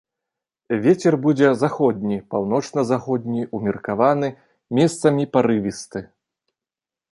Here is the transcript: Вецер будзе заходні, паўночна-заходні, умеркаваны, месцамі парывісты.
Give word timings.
Вецер 0.85 1.17
будзе 1.25 1.49
заходні, 1.63 2.17
паўночна-заходні, 2.31 3.45
умеркаваны, 3.59 4.33
месцамі 4.81 5.23
парывісты. 5.37 5.99